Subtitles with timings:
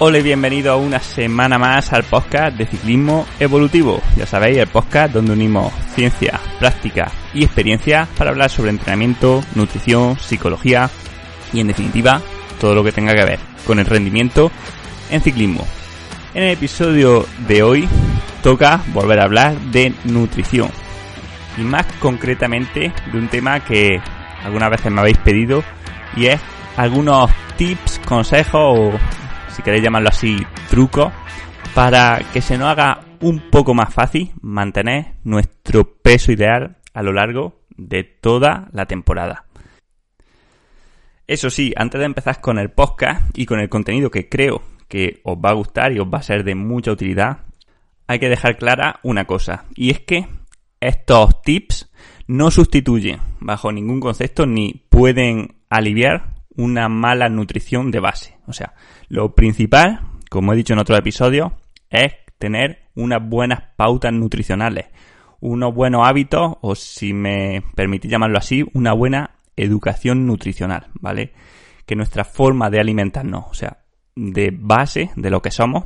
[0.00, 4.00] Hola y bienvenido a una semana más al podcast de ciclismo evolutivo.
[4.14, 10.16] Ya sabéis, el podcast donde unimos ciencia, práctica y experiencia para hablar sobre entrenamiento, nutrición,
[10.16, 10.88] psicología
[11.52, 12.22] y en definitiva
[12.60, 14.52] todo lo que tenga que ver con el rendimiento
[15.10, 15.66] en ciclismo.
[16.32, 17.88] En el episodio de hoy
[18.40, 20.70] toca volver a hablar de nutrición
[21.56, 24.00] y más concretamente de un tema que
[24.44, 25.64] algunas veces me habéis pedido
[26.16, 26.40] y es
[26.76, 28.92] algunos tips, consejos o
[29.58, 30.36] si queréis llamarlo así,
[30.70, 31.12] trucos,
[31.74, 37.12] para que se nos haga un poco más fácil mantener nuestro peso ideal a lo
[37.12, 39.46] largo de toda la temporada.
[41.26, 45.20] Eso sí, antes de empezar con el podcast y con el contenido que creo que
[45.24, 47.38] os va a gustar y os va a ser de mucha utilidad,
[48.06, 50.28] hay que dejar clara una cosa, y es que
[50.78, 51.90] estos tips
[52.28, 58.36] no sustituyen bajo ningún concepto ni pueden aliviar una mala nutrición de base.
[58.46, 58.74] O sea,
[59.08, 61.54] lo principal, como he dicho en otro episodio,
[61.88, 64.86] es tener unas buenas pautas nutricionales,
[65.40, 71.32] unos buenos hábitos o si me permitís llamarlo así, una buena educación nutricional, ¿vale?
[71.86, 73.78] Que nuestra forma de alimentarnos, o sea,
[74.16, 75.84] de base de lo que somos,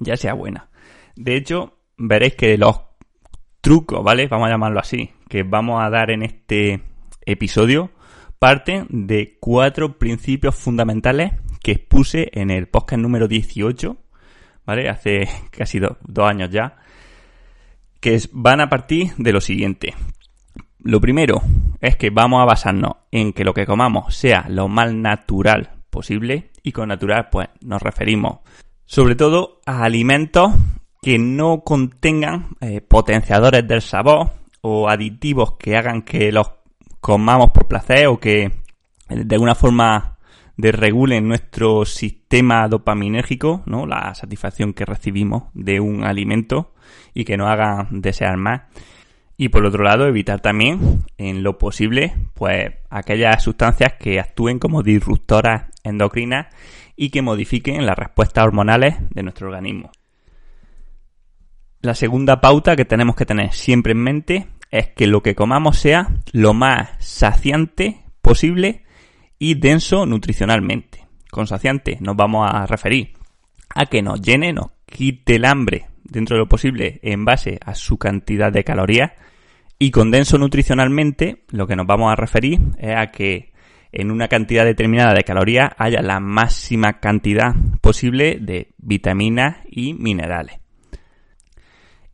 [0.00, 0.70] ya sea buena.
[1.14, 2.80] De hecho, veréis que los
[3.60, 4.26] trucos, ¿vale?
[4.26, 6.82] Vamos a llamarlo así, que vamos a dar en este
[7.24, 7.90] episodio,
[8.40, 13.96] parte de cuatro principios fundamentales que expuse en el podcast número 18,
[14.64, 14.88] ¿vale?
[14.88, 16.78] Hace casi dos años ya,
[18.00, 19.94] que van a partir de lo siguiente.
[20.78, 21.42] Lo primero
[21.82, 26.50] es que vamos a basarnos en que lo que comamos sea lo más natural posible
[26.62, 28.38] y con natural pues nos referimos
[28.86, 30.52] sobre todo a alimentos
[31.02, 34.30] que no contengan eh, potenciadores del sabor
[34.62, 36.59] o aditivos que hagan que los
[37.00, 38.52] comamos por placer o que eh,
[39.08, 40.18] de alguna forma
[40.56, 43.86] desregulen nuestro sistema dopaminérgico, ¿no?
[43.86, 46.74] La satisfacción que recibimos de un alimento
[47.14, 48.62] y que nos haga desear más.
[49.36, 54.82] Y por otro lado, evitar también, en lo posible, pues aquellas sustancias que actúen como
[54.82, 56.48] disruptoras endocrinas
[56.94, 59.90] y que modifiquen las respuestas hormonales de nuestro organismo.
[61.80, 65.78] La segunda pauta que tenemos que tener siempre en mente es que lo que comamos
[65.78, 68.84] sea lo más saciante posible
[69.38, 71.06] y denso nutricionalmente.
[71.30, 73.12] Con saciante nos vamos a referir
[73.74, 77.74] a que nos llene, nos quite el hambre dentro de lo posible en base a
[77.74, 79.12] su cantidad de calorías.
[79.78, 83.52] Y con denso nutricionalmente lo que nos vamos a referir es a que
[83.92, 90.60] en una cantidad determinada de calorías haya la máxima cantidad posible de vitaminas y minerales.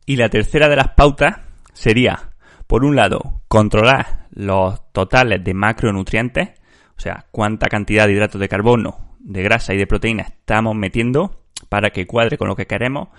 [0.05, 1.41] Y la tercera de las pautas
[1.73, 2.26] sería
[2.67, 6.49] por un lado, controlar los totales de macronutrientes,
[6.97, 11.41] o sea, cuánta cantidad de hidratos de carbono, de grasa y de proteína estamos metiendo
[11.69, 13.09] para que cuadre con lo que queremos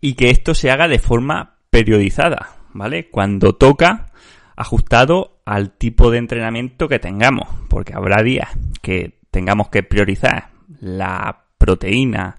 [0.00, 3.08] y que esto se haga de forma periodizada, ¿vale?
[3.10, 4.12] Cuando toca,
[4.56, 8.48] ajustado al tipo de entrenamiento que tengamos, porque habrá días
[8.82, 10.48] que tengamos que priorizar
[10.80, 12.38] la proteína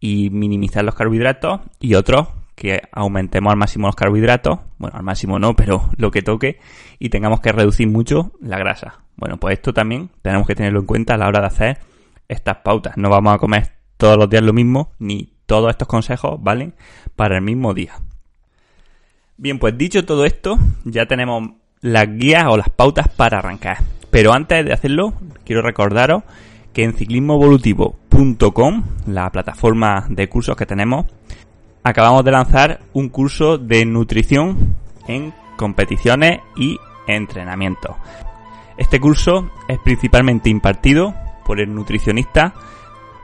[0.00, 2.28] y minimizar los carbohidratos y otros
[2.60, 6.60] que aumentemos al máximo los carbohidratos, bueno, al máximo no, pero lo que toque,
[6.98, 9.00] y tengamos que reducir mucho la grasa.
[9.16, 11.78] Bueno, pues esto también tenemos que tenerlo en cuenta a la hora de hacer
[12.28, 12.98] estas pautas.
[12.98, 16.74] No vamos a comer todos los días lo mismo, ni todos estos consejos valen
[17.16, 17.94] para el mismo día.
[19.38, 23.78] Bien, pues dicho todo esto, ya tenemos las guías o las pautas para arrancar.
[24.10, 25.14] Pero antes de hacerlo,
[25.46, 26.24] quiero recordaros
[26.74, 31.06] que en ciclismoevolutivo.com, la plataforma de cursos que tenemos,
[31.82, 34.76] acabamos de lanzar un curso de nutrición
[35.06, 37.96] en competiciones y entrenamiento.
[38.76, 41.14] Este curso es principalmente impartido
[41.44, 42.54] por el nutricionista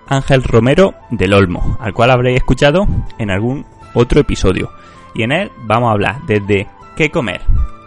[0.09, 2.87] Ángel Romero del Olmo, al cual habréis escuchado
[3.19, 3.65] en algún
[3.95, 4.71] otro episodio.
[5.15, 6.67] Y en él vamos a hablar desde
[6.97, 7.41] qué comer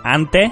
[0.03, 0.51] antes,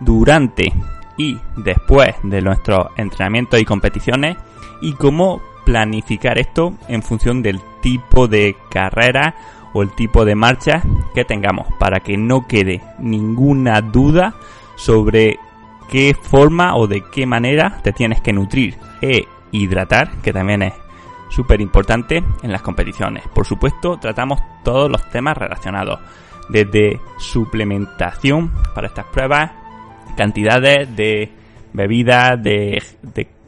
[0.00, 0.72] durante
[1.16, 4.36] y después de nuestros entrenamientos y competiciones
[4.80, 9.36] y cómo planificar esto en función del tipo de carrera
[9.72, 10.82] o el tipo de marcha
[11.14, 14.34] que tengamos para que no quede ninguna duda
[14.74, 15.38] sobre
[15.88, 20.72] qué forma o de qué manera te tienes que nutrir e hidratar, que también es
[21.28, 23.22] súper importante en las competiciones.
[23.32, 26.00] Por supuesto, tratamos todos los temas relacionados,
[26.48, 29.52] desde suplementación para estas pruebas,
[30.16, 31.30] cantidades de
[31.72, 32.82] bebidas, de,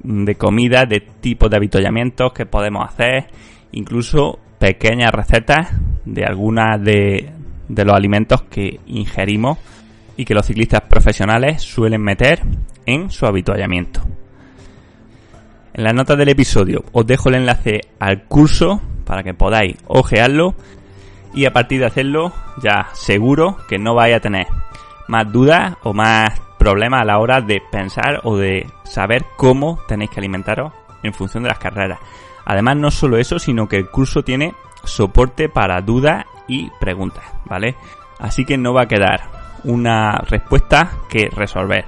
[0.05, 3.26] de comida, de tipos de avituallamientos que podemos hacer,
[3.73, 5.70] incluso pequeñas recetas
[6.05, 7.31] de algunas de,
[7.69, 9.59] de los alimentos que ingerimos
[10.17, 12.41] y que los ciclistas profesionales suelen meter
[12.87, 14.00] en su avituallamiento.
[15.75, 20.55] En las notas del episodio os dejo el enlace al curso para que podáis ojearlo
[21.35, 24.47] y a partir de hacerlo ya seguro que no vais a tener
[25.06, 30.11] más dudas o más problemas a la hora de pensar o de saber cómo tenéis
[30.11, 30.73] que alimentaros
[31.03, 31.99] en función de las carreras.
[32.49, 37.77] Además no solo eso, sino que el curso tiene soporte para dudas y preguntas, ¿vale?
[38.19, 39.21] Así que no va a quedar
[39.65, 41.85] una respuesta que resolver.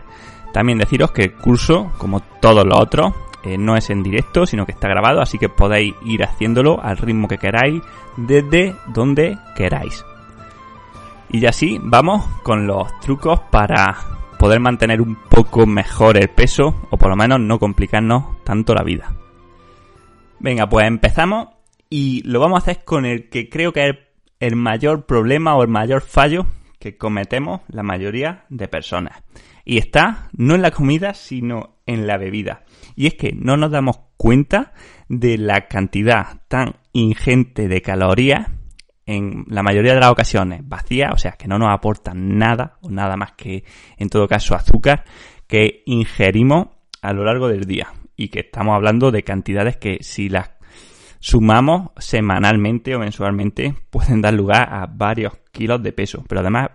[0.53, 4.67] También deciros que el curso, como todos los otros, eh, no es en directo, sino
[4.67, 7.83] que está grabado, así que podéis ir haciéndolo al ritmo que queráis,
[8.19, 10.05] desde donde queráis.
[11.31, 13.97] Y así vamos con los trucos para
[14.39, 18.83] poder mantener un poco mejor el peso, o por lo menos no complicarnos tanto la
[18.83, 19.15] vida.
[20.41, 21.49] Venga, pues empezamos
[21.91, 23.97] y lo vamos a hacer con el que creo que es
[24.41, 26.47] el mayor problema o el mayor fallo
[26.79, 29.23] que cometemos la mayoría de personas.
[29.67, 32.65] Y está no en la comida, sino en la bebida.
[32.97, 34.73] Y es que no nos damos cuenta
[35.11, 38.49] de la cantidad tan ingente de calorías
[39.05, 42.91] en la mayoría de las ocasiones vacías, o sea, que no nos aportan nada o
[42.91, 43.65] nada más que
[43.99, 45.05] en todo caso azúcar
[45.47, 46.69] que ingerimos
[47.03, 47.89] a lo largo del día
[48.21, 50.51] y que estamos hablando de cantidades que si las
[51.21, 56.69] sumamos semanalmente o mensualmente pueden dar lugar a varios kilos de peso, pero además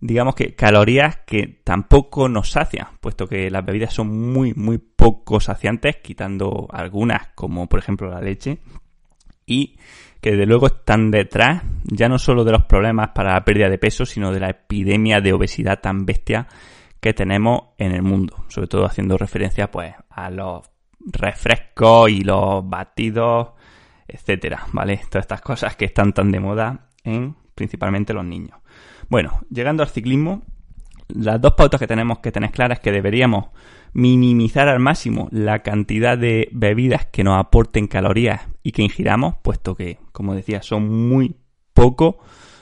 [0.00, 5.38] digamos que calorías que tampoco nos sacian, puesto que las bebidas son muy muy poco
[5.38, 8.58] saciantes, quitando algunas como por ejemplo la leche
[9.46, 9.76] y
[10.20, 13.78] que desde luego están detrás ya no solo de los problemas para la pérdida de
[13.78, 16.48] peso, sino de la epidemia de obesidad tan bestia
[17.00, 20.68] que tenemos en el mundo, sobre todo haciendo referencia pues a los
[21.00, 23.50] refrescos y los batidos,
[24.08, 25.00] etcétera, ¿vale?
[25.08, 28.58] Todas estas cosas que están tan de moda en principalmente los niños.
[29.08, 30.42] Bueno, llegando al ciclismo,
[31.08, 33.46] las dos pautas que tenemos que tener claras es que deberíamos
[33.92, 39.74] minimizar al máximo la cantidad de bebidas que nos aporten calorías y que ingiramos, puesto
[39.74, 41.36] que, como decía, son muy
[41.72, 42.18] poco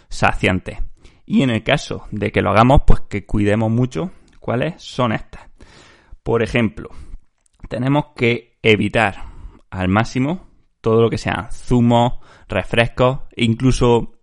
[0.08, 0.78] saciantes.
[1.26, 4.12] Y en el caso de que lo hagamos, pues que cuidemos mucho
[4.44, 5.40] cuáles son estas.
[6.22, 6.90] Por ejemplo,
[7.70, 9.24] tenemos que evitar
[9.70, 10.46] al máximo
[10.82, 14.20] todo lo que sean zumos, refrescos, incluso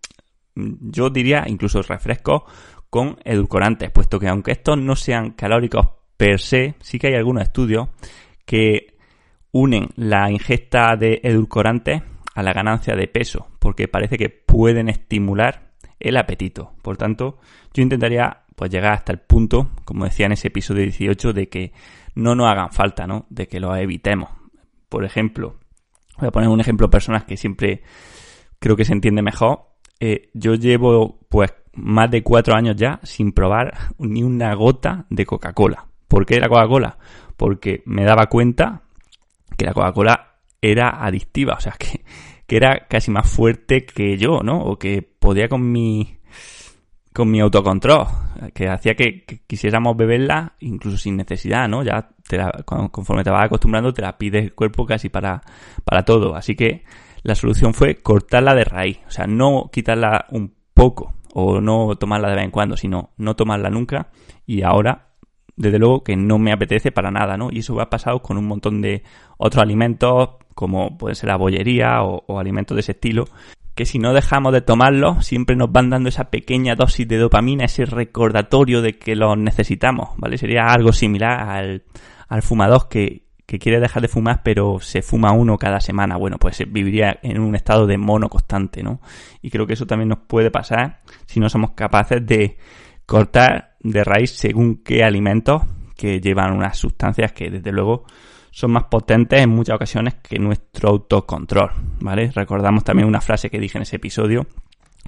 [0.54, 2.44] yo diría incluso refrescos
[2.92, 5.88] con edulcorantes, puesto que aunque estos no sean calóricos
[6.18, 7.90] per se, sí que hay algunos estudios
[8.46, 8.98] que
[9.52, 12.04] unen la ingesta de edulcorantes
[12.36, 16.74] a la ganancia de peso, porque parece que pueden estimular el apetito.
[16.84, 17.40] Por tanto,
[17.74, 21.74] yo intentaría pues llegar hasta el punto, como decía en ese episodio 18, de que
[22.16, 23.26] no nos hagan falta, ¿no?
[23.30, 24.30] De que los evitemos.
[24.90, 25.56] Por ejemplo,
[26.18, 27.84] voy a poner un ejemplo de personas que siempre
[28.60, 29.72] creo que se entiende mejor.
[30.00, 35.26] Eh, yo llevo pues más de cuatro años ya sin probar ni una gota de
[35.26, 35.88] Coca-Cola.
[36.08, 36.98] ¿Por qué la Coca-Cola?
[37.38, 38.84] Porque me daba cuenta
[39.58, 42.04] que la Coca-Cola era adictiva, o sea, que,
[42.46, 44.62] que, era casi más fuerte que yo, ¿no?
[44.62, 46.20] O que podía con mi
[47.14, 48.08] con mi autocontrol,
[48.54, 51.84] que hacía que, quisiéramos beberla incluso sin necesidad, ¿no?
[51.84, 55.42] Ya te la, conforme te vas acostumbrando te la pide el cuerpo casi para,
[55.84, 56.36] para todo.
[56.36, 56.84] Así que
[57.24, 62.30] la solución fue cortarla de raíz, o sea, no quitarla un poco o no tomarla
[62.30, 64.10] de vez en cuando, sino no tomarla nunca
[64.46, 65.08] y ahora
[65.56, 67.50] desde luego que no me apetece para nada, ¿no?
[67.52, 69.04] Y eso ha pasado con un montón de
[69.38, 73.26] otros alimentos, como puede ser la bollería o, o alimentos de ese estilo,
[73.76, 77.66] que si no dejamos de tomarlos, siempre nos van dando esa pequeña dosis de dopamina,
[77.66, 80.38] ese recordatorio de que los necesitamos, ¿vale?
[80.38, 81.84] Sería algo similar al,
[82.28, 86.16] al fumador que, que quiere dejar de fumar pero se fuma uno cada semana.
[86.16, 89.02] Bueno, pues viviría en un estado de mono constante, ¿no?
[89.42, 92.58] Y creo que eso también nos puede pasar si no somos capaces de
[93.06, 95.64] cortar de raíz según qué alimentos
[95.98, 98.06] que llevan unas sustancias que desde luego
[98.52, 102.32] son más potentes en muchas ocasiones que nuestro autocontrol, ¿vale?
[102.32, 104.46] Recordamos también una frase que dije en ese episodio,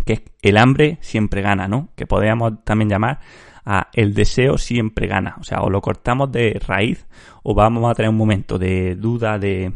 [0.06, 1.90] que es el hambre siempre gana, ¿no?
[1.96, 3.20] Que podríamos también llamar
[3.66, 5.36] a el deseo siempre gana.
[5.40, 7.06] O sea, o lo cortamos de raíz
[7.44, 9.72] o vamos a tener un momento de duda, de,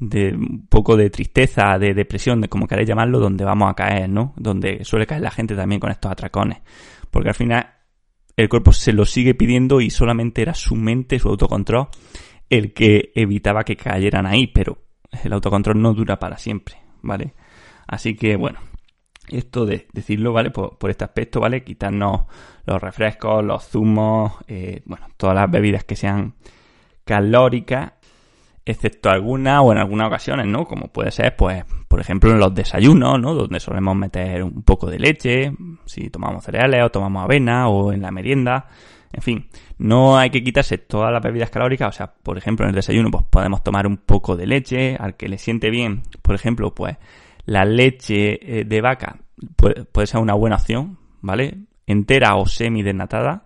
[0.00, 4.34] un poco de tristeza, de depresión, de como queráis llamarlo, donde vamos a caer, ¿no?
[4.36, 6.58] Donde suele caer la gente también con estos atracones.
[7.10, 7.68] Porque al final
[8.36, 11.88] el cuerpo se lo sigue pidiendo y solamente era su mente, su autocontrol,
[12.50, 14.78] el que evitaba que cayeran ahí, pero
[15.24, 17.34] el autocontrol no dura para siempre, ¿vale?
[17.86, 18.58] Así que bueno,
[19.28, 20.50] esto de decirlo, ¿vale?
[20.50, 21.64] Por, este aspecto, ¿vale?
[21.64, 22.22] Quitarnos
[22.64, 26.34] los refrescos, los zumos, eh, bueno, todas las bebidas que sean
[27.04, 27.92] calóricas,
[28.64, 30.64] excepto algunas o en algunas ocasiones, ¿no?
[30.66, 33.34] Como puede ser, pues, por ejemplo, en los desayunos, ¿no?
[33.34, 35.52] Donde solemos meter un poco de leche,
[35.86, 38.68] si tomamos cereales o tomamos avena o en la merienda,
[39.12, 42.70] En fin, no hay que quitarse todas las bebidas calóricas, o sea, por ejemplo, en
[42.70, 46.34] el desayuno pues podemos tomar un poco de leche, al que le siente bien, por
[46.34, 46.96] ejemplo, pues
[47.44, 49.18] la leche eh, de vaca
[49.56, 51.58] puede, ser una buena opción, ¿vale?
[51.86, 53.44] Entera o semi desnatada,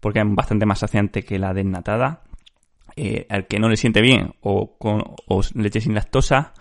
[0.00, 2.22] porque es bastante más saciante que la desnatada.
[2.96, 6.52] Eh, al que no le siente bien, o con o leche sin lactosa,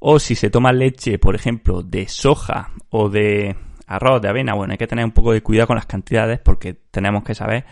[0.00, 3.54] o si se toma leche, por ejemplo, de soja o de
[3.86, 6.74] arroz, de avena, bueno, hay que tener un poco de cuidado con las cantidades porque
[6.90, 7.64] tenemos que saber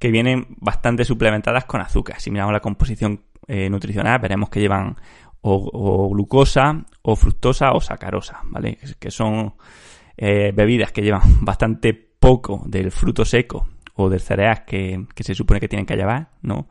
[0.00, 2.20] que vienen bastante suplementadas con azúcar.
[2.20, 4.96] Si miramos la composición eh, nutricional, veremos que llevan
[5.42, 8.78] o, glucosa, o fructosa, o sacarosa, ¿vale?
[8.98, 9.54] Que son
[10.16, 15.34] eh, bebidas que llevan bastante poco del fruto seco o del cereal que, que, se
[15.34, 16.68] supone que tienen que llevar, ¿no?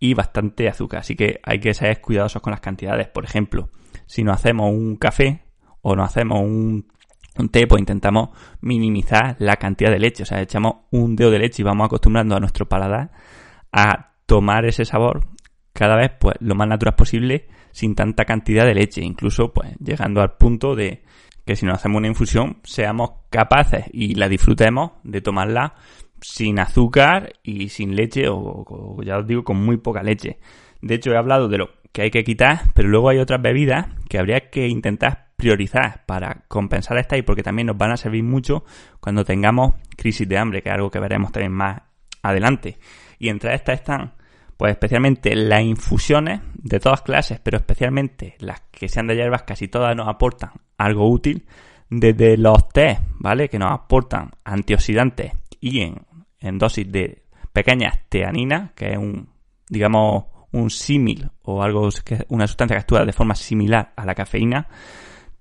[0.00, 1.00] Y bastante azúcar.
[1.00, 3.06] Así que hay que ser cuidadosos con las cantidades.
[3.06, 3.68] Por ejemplo,
[4.06, 5.44] si nos hacemos un café
[5.82, 6.91] o nos hacemos un
[7.38, 10.22] un té, pues intentamos minimizar la cantidad de leche.
[10.22, 13.10] O sea, echamos un dedo de leche y vamos acostumbrando a nuestro paladar
[13.72, 15.26] a tomar ese sabor
[15.72, 19.02] cada vez pues lo más natural posible sin tanta cantidad de leche.
[19.02, 21.04] Incluso pues llegando al punto de
[21.44, 25.74] que si nos hacemos una infusión seamos capaces y la disfrutemos de tomarla
[26.20, 30.38] sin azúcar y sin leche o, o ya os digo con muy poca leche.
[30.82, 33.86] De hecho he hablado de lo que hay que quitar, pero luego hay otras bebidas
[34.08, 38.22] que habría que intentar priorizar para compensar esta y porque también nos van a servir
[38.22, 38.64] mucho
[39.00, 41.82] cuando tengamos crisis de hambre, que es algo que veremos también más
[42.22, 42.78] adelante.
[43.18, 44.12] Y entre estas están,
[44.56, 49.66] pues especialmente las infusiones de todas clases, pero especialmente las que sean de hierbas, casi
[49.66, 51.44] todas nos aportan algo útil,
[51.90, 53.48] desde los té, ¿vale?
[53.48, 59.28] Que nos aportan antioxidantes y en, dosis de pequeñas teaninas, que es un,
[59.68, 64.14] digamos, un símil o algo que una sustancia que actúa de forma similar a la
[64.14, 64.68] cafeína,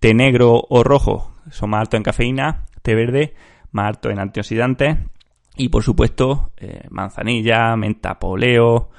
[0.01, 3.35] té negro o rojo son más altos en cafeína, té verde
[3.71, 4.97] más alto en antioxidantes
[5.55, 8.89] y por supuesto eh, manzanilla, menta poleo,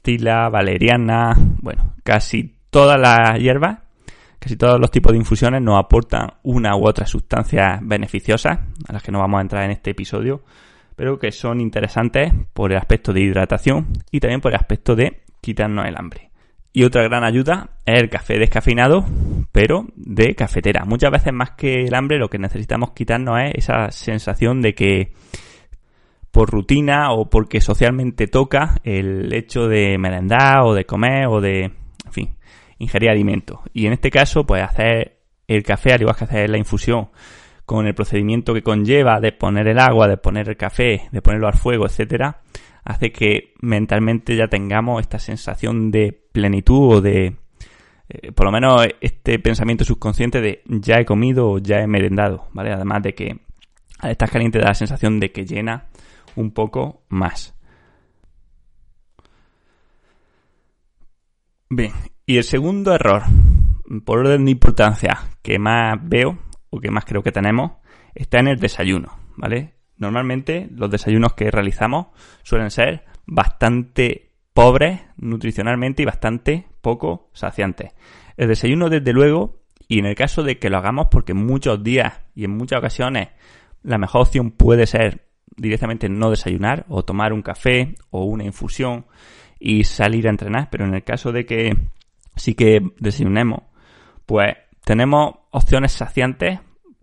[0.00, 3.80] tila, valeriana, bueno, casi todas las hierbas,
[4.38, 9.02] casi todos los tipos de infusiones nos aportan una u otra sustancia beneficiosa, a las
[9.02, 10.44] que no vamos a entrar en este episodio,
[10.94, 15.22] pero que son interesantes por el aspecto de hidratación y también por el aspecto de
[15.40, 16.30] quitarnos el hambre.
[16.72, 19.04] Y otra gran ayuda es el café descafeinado,
[19.58, 20.84] pero de cafetera.
[20.84, 25.14] Muchas veces más que el hambre lo que necesitamos quitarnos es esa sensación de que
[26.30, 31.64] por rutina o porque socialmente toca el hecho de merendar o de comer o de,
[31.64, 32.36] en fin,
[32.78, 33.58] ingerir alimentos.
[33.72, 37.08] Y en este caso, pues hacer el café, al igual que hacer la infusión,
[37.66, 41.48] con el procedimiento que conlleva de poner el agua, de poner el café, de ponerlo
[41.48, 42.42] al fuego, etcétera,
[42.84, 47.34] hace que mentalmente ya tengamos esta sensación de plenitud o de,
[48.08, 52.48] eh, por lo menos este pensamiento subconsciente de ya he comido o ya he merendado,
[52.52, 52.72] ¿vale?
[52.72, 53.40] Además de que
[53.98, 55.88] al estar caliente da la sensación de que llena
[56.36, 57.54] un poco más.
[61.68, 61.92] Bien,
[62.24, 63.24] y el segundo error,
[64.04, 66.38] por orden de importancia, que más veo
[66.70, 67.72] o que más creo que tenemos,
[68.14, 69.74] está en el desayuno, ¿vale?
[69.98, 72.06] Normalmente los desayunos que realizamos
[72.42, 77.92] suelen ser bastante pobres nutricionalmente y bastante poco saciantes.
[78.36, 82.20] El desayuno, desde luego, y en el caso de que lo hagamos porque muchos días
[82.34, 83.28] y en muchas ocasiones
[83.82, 89.06] la mejor opción puede ser directamente no desayunar o tomar un café o una infusión
[89.58, 91.76] y salir a entrenar, pero en el caso de que
[92.36, 93.62] sí que desayunemos,
[94.26, 96.60] pues tenemos opciones saciantes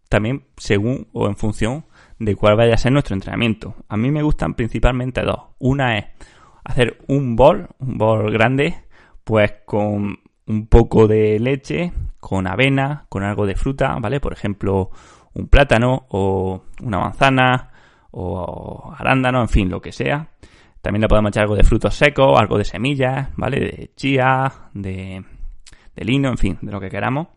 [0.10, 1.86] también según o en función
[2.20, 3.75] de cuál vaya a ser nuestro entrenamiento.
[3.89, 5.39] A mí me gustan principalmente dos.
[5.60, 6.05] Una es
[6.63, 8.85] hacer un bol, un bol grande,
[9.25, 11.91] pues con un poco de leche,
[12.22, 14.22] con avena, con algo de fruta, ¿vale?
[14.22, 14.91] Por ejemplo,
[15.34, 17.72] un plátano o una manzana
[18.12, 20.29] o arándano, en fin, lo que sea.
[20.82, 23.60] También le podemos echar algo de frutos secos, algo de semillas, ¿vale?
[23.60, 25.24] De chía, de,
[25.96, 27.27] lino, en fin, de lo que queramos.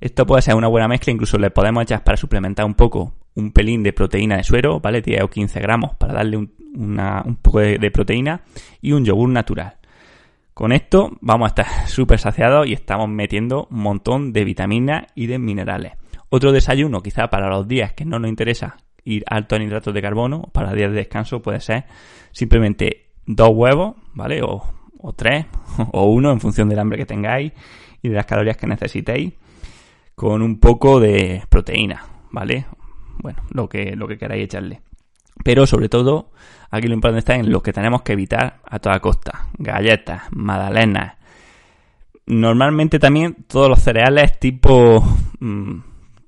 [0.00, 3.52] Esto puede ser una buena mezcla, incluso le podemos echar para suplementar un poco un
[3.52, 5.02] pelín de proteína de suero, ¿vale?
[5.02, 8.40] 10 o 15 gramos para darle un, poco de, proteína
[8.80, 9.76] y un yogur natural.
[10.54, 15.26] Con esto vamos a estar súper saciados y estamos metiendo un montón de vitaminas y
[15.26, 15.92] de minerales.
[16.28, 20.02] Otro desayuno, quizá para los días que no nos interesa ir alto en hidratos de
[20.02, 21.84] carbono, para días de descanso puede ser
[22.32, 24.40] simplemente dos huevos, ¿vale?
[24.42, 24.62] O,
[25.16, 25.46] tres,
[25.92, 27.52] o uno en función del hambre que tengáis
[28.02, 29.34] y de las calorías que necesitéis,
[30.14, 32.66] con un poco de proteína, ¿vale?
[33.22, 34.80] bueno, lo que, lo que queráis echarle.
[35.44, 36.30] Pero sobre todo,
[36.70, 39.46] aquí lo importante está en lo que tenemos que evitar a toda costa.
[39.58, 41.14] Galletas, magdalenas.
[42.26, 45.02] Normalmente también todos los cereales tipo,
[45.40, 45.80] mm,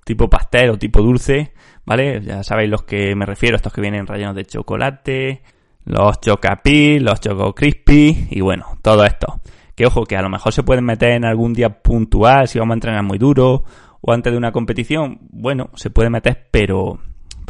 [0.04, 1.52] tipo pastel o tipo dulce,
[1.85, 2.21] ¿vale?
[2.23, 5.42] Ya sabéis los que me refiero, estos que vienen rellenos de chocolate,
[5.85, 9.40] los Chocapi, los Choco Crispy y bueno, todo esto.
[9.75, 12.75] Que ojo, que a lo mejor se pueden meter en algún día puntual si vamos
[12.75, 13.64] a entrenar muy duro
[14.00, 15.19] o antes de una competición.
[15.31, 17.00] Bueno, se puede meter, pero,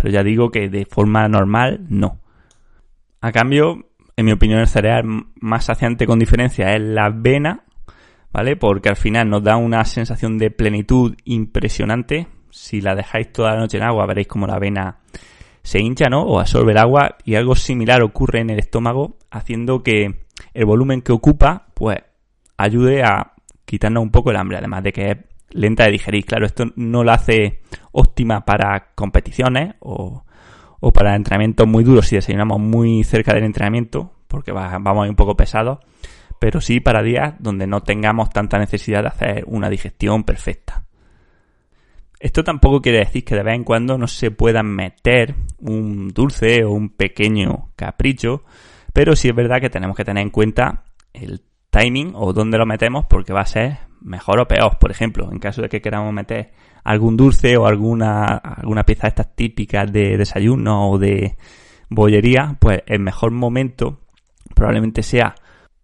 [0.02, 2.18] pero ya digo que de forma normal no.
[3.20, 5.04] A cambio, en mi opinión, el cereal
[5.40, 7.62] más saciante con diferencia es la avena,
[8.32, 8.56] ¿vale?
[8.56, 12.26] Porque al final nos da una sensación de plenitud impresionante.
[12.50, 14.98] Si la dejáis toda la noche en agua, veréis como la avena
[15.62, 16.22] se hincha, ¿no?
[16.24, 21.02] O absorbe el agua y algo similar ocurre en el estómago, haciendo que el volumen
[21.02, 21.98] que ocupa, pues,
[22.56, 25.16] ayude a quitarnos un poco el hambre, además de que es
[25.52, 26.24] lenta de digerir.
[26.24, 27.60] Claro, esto no la hace
[27.92, 30.24] óptima para competiciones o,
[30.92, 35.16] para entrenamientos muy duros si desayunamos muy cerca del entrenamiento, porque vamos a ir un
[35.16, 35.78] poco pesados,
[36.38, 40.84] pero sí para días donde no tengamos tanta necesidad de hacer una digestión perfecta.
[42.18, 46.64] Esto tampoco quiere decir que de vez en cuando no se puedan meter un dulce
[46.64, 48.44] o un pequeño capricho,
[48.92, 52.66] pero sí es verdad que tenemos que tener en cuenta el timing o dónde lo
[52.66, 54.78] metemos porque va a ser mejor o peor.
[54.78, 56.52] Por ejemplo, en caso de que queramos meter
[56.84, 61.36] algún dulce o alguna, alguna pieza de estas típicas de desayuno o de
[61.88, 64.00] bollería, pues el mejor momento
[64.54, 65.34] probablemente sea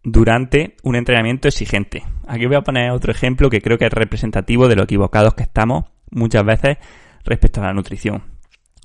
[0.02, 2.04] durante un entrenamiento exigente.
[2.26, 5.42] Aquí voy a poner otro ejemplo que creo que es representativo de lo equivocados que
[5.42, 6.76] estamos muchas veces
[7.24, 8.22] respecto a la nutrición.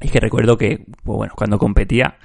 [0.02, 2.18] Y que recuerdo que, pues bueno, cuando competía,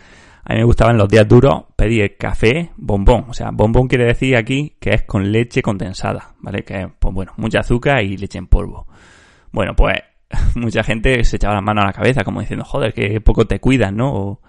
[0.48, 3.26] a mí me gustaban los días duros pedir café bombón.
[3.28, 6.64] O sea, bombón quiere decir aquí que es con leche condensada, ¿vale?
[6.64, 8.86] Que es, pues bueno, mucha azúcar y leche en polvo.
[9.52, 9.98] Bueno, pues
[10.54, 13.60] mucha gente se echaba las manos a la cabeza como diciendo, joder, que poco te
[13.60, 14.10] cuidas, ¿no?
[14.10, 14.40] O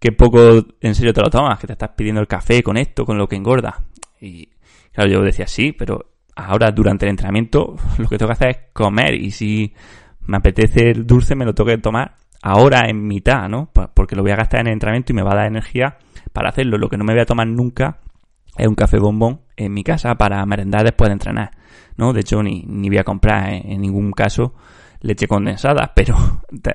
[0.00, 3.06] que poco en serio te lo tomas, que te estás pidiendo el café con esto,
[3.06, 3.84] con lo que engorda.
[4.20, 4.48] Y
[4.92, 8.58] claro, yo decía, sí, pero ahora durante el entrenamiento lo que tengo que hacer es
[8.72, 9.72] comer y si
[10.26, 13.70] me apetece el dulce me lo tengo que tomar ahora en mitad, ¿no?
[13.94, 15.96] Porque lo voy a gastar en el entrenamiento y me va a dar energía
[16.34, 16.76] para hacerlo.
[16.76, 18.00] Lo que no me voy a tomar nunca
[18.58, 21.52] es un café bombón en mi casa para merendar después de entrenar,
[21.96, 22.12] ¿no?
[22.12, 24.52] De hecho, ni, ni voy a comprar en, ningún caso
[25.00, 26.16] leche condensada, pero,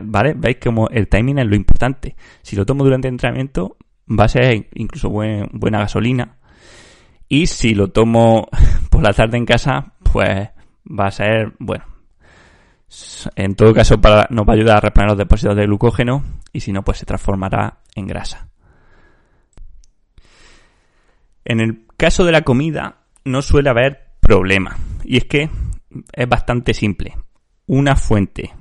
[0.01, 0.33] ¿vale?
[0.35, 2.15] Veis como el timing es lo importante.
[2.41, 6.37] Si lo tomo durante el entrenamiento, va a ser incluso buena gasolina.
[7.27, 8.47] Y si lo tomo
[8.89, 10.49] por la tarde en casa, pues
[10.87, 11.83] va a ser, bueno,
[13.35, 13.99] en todo caso
[14.29, 17.05] nos va a ayudar a reponer los depósitos de glucógeno y si no, pues se
[17.05, 18.49] transformará en grasa.
[21.45, 25.49] En el caso de la comida no suele haber problema y es que
[26.13, 27.15] es bastante simple.
[27.67, 28.53] Una fuente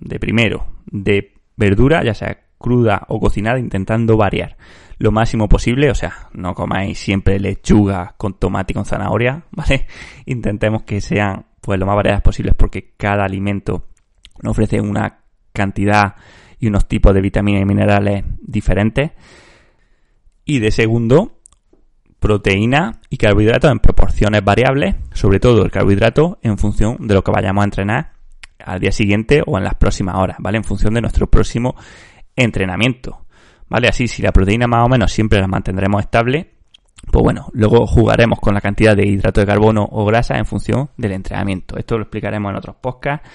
[0.00, 4.56] de primero de verdura, ya sea cruda o cocinada, intentando variar
[4.98, 9.86] lo máximo posible, o sea, no comáis siempre lechuga con tomate y con zanahoria, ¿vale?
[10.26, 13.88] Intentemos que sean pues lo más variadas posibles porque cada alimento
[14.42, 15.18] nos ofrece una
[15.52, 16.14] cantidad
[16.58, 19.10] y unos tipos de vitaminas y minerales diferentes.
[20.46, 21.42] Y de segundo,
[22.20, 27.32] proteína y carbohidratos en proporciones variables, sobre todo el carbohidrato en función de lo que
[27.32, 28.12] vayamos a entrenar
[28.64, 30.56] al día siguiente o en las próximas horas, ¿vale?
[30.56, 31.76] En función de nuestro próximo
[32.34, 33.26] entrenamiento.
[33.68, 33.88] ¿vale?
[33.88, 36.54] Así, si la proteína más o menos siempre la mantendremos estable,
[37.10, 40.90] pues bueno, luego jugaremos con la cantidad de hidrato de carbono o grasa en función
[40.96, 41.76] del entrenamiento.
[41.76, 43.28] Esto lo explicaremos en otros podcasts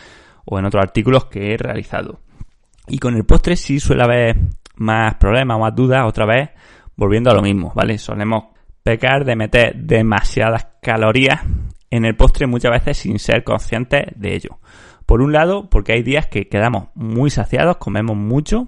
[0.45, 2.19] o en otros artículos que he realizado.
[2.88, 4.38] Y con el postre sí suele haber
[4.76, 6.49] más problemas, más dudas, otra vez
[6.95, 7.97] volviendo a lo mismo, ¿vale?
[7.97, 8.45] Solemos
[8.84, 11.41] pecar de meter demasiadas calorías
[11.89, 14.60] en el postre muchas veces sin ser conscientes de ello.
[15.06, 18.67] Por un lado, porque hay días que quedamos muy saciados, comemos mucho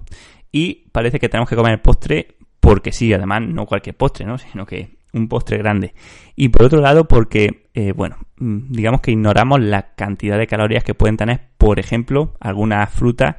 [0.51, 2.34] y parece que tenemos que comer el postre
[2.65, 4.39] porque sí, además no cualquier postre, ¿no?
[4.39, 5.93] Sino que un postre grande.
[6.35, 10.83] Y por otro lado, porque, eh, bueno, mm, digamos que ignoramos la cantidad de calorías
[10.83, 13.35] que pueden tener, por ejemplo, algunas frutas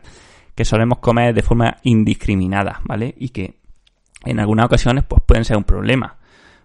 [0.55, 3.17] que solemos comer de forma indiscriminada, ¿vale?
[3.19, 3.59] Y que
[4.25, 6.19] en algunas ocasiones pues pueden ser un problema.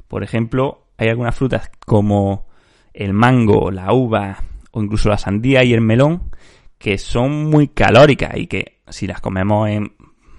[0.08, 2.46] Por ejemplo, hay algunas frutas como
[2.94, 4.38] el mango, la uva
[4.70, 6.30] o incluso la sandía y el melón
[6.78, 9.94] que son muy calóricas y que si las comemos en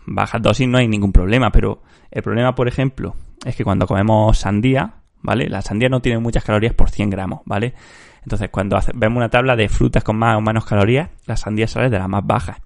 [0.06, 1.82] bajas dosis no hay ningún problema, pero
[2.12, 5.48] el problema, por ejemplo, es que cuando comemos sandía, ¿vale?
[5.48, 7.75] La sandía no tiene muchas calorías por 100 gramos, ¿vale?
[8.22, 11.90] Entonces, cuando vemos una tabla de frutas con más o menos calorías, la sandía sale
[11.90, 12.59] de las más bajas.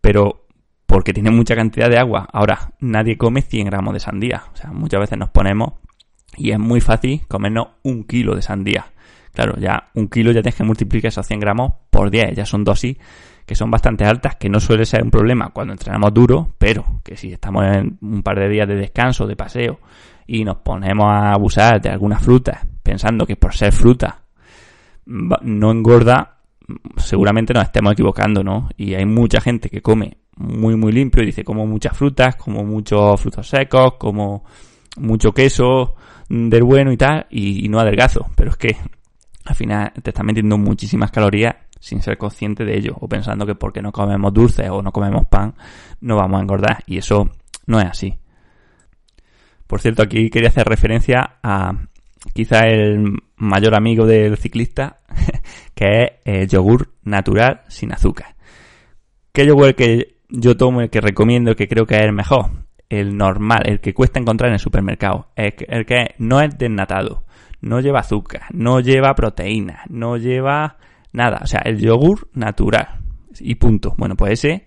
[0.00, 0.46] Pero
[0.86, 2.28] porque tiene mucha cantidad de agua.
[2.32, 4.44] Ahora, nadie come 100 gramos de sandía.
[4.52, 5.74] O sea, muchas veces nos ponemos
[6.36, 8.86] y es muy fácil comernos un kilo de sandía.
[9.32, 12.34] Claro, ya un kilo ya tienes que multiplicar esos 100 gramos por 10.
[12.36, 12.96] Ya son dosis
[13.52, 17.18] que son bastante altas, que no suele ser un problema cuando entrenamos duro, pero que
[17.18, 19.78] si estamos en un par de días de descanso, de paseo,
[20.26, 24.22] y nos ponemos a abusar de algunas frutas, pensando que por ser fruta
[25.04, 26.38] no engorda,
[26.96, 28.70] seguramente nos estemos equivocando, ¿no?
[28.78, 32.64] Y hay mucha gente que come muy muy limpio y dice como muchas frutas, como
[32.64, 34.46] muchos frutos secos, como
[34.96, 35.94] mucho queso
[36.30, 38.30] del bueno y tal, y, no adelgazo.
[38.34, 38.76] Pero es que
[39.44, 43.56] al final te estás metiendo muchísimas calorías sin ser consciente de ello, o pensando que
[43.56, 45.54] porque no comemos dulces o no comemos pan,
[46.00, 46.84] no vamos a engordar.
[46.86, 47.28] Y eso
[47.66, 48.16] no es así.
[49.66, 51.72] Por cierto, aquí quería hacer referencia a
[52.34, 55.00] quizá el mayor amigo del ciclista,
[55.74, 58.36] que es el yogur natural sin azúcar.
[59.32, 62.46] ¿Qué yogur que yo tomo, el que recomiendo, el que creo que es el mejor?
[62.88, 65.32] El normal, el que cuesta encontrar en el supermercado.
[65.34, 67.24] El que, el que no es desnatado,
[67.60, 70.76] no lleva azúcar, no lleva proteína, no lleva
[71.12, 71.40] nada.
[71.42, 73.00] O sea, el yogur natural.
[73.40, 73.94] Y punto.
[73.96, 74.66] Bueno, pues ese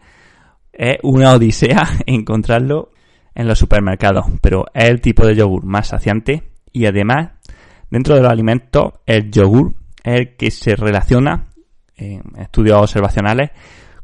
[0.74, 2.92] es una odisea encontrarlo
[3.34, 4.26] en los supermercados.
[4.42, 6.44] Pero es el tipo de yogur más saciante
[6.76, 7.30] y además,
[7.90, 11.46] dentro de los alimentos, el yogur es el que se relaciona,
[11.96, 13.52] en estudios observacionales,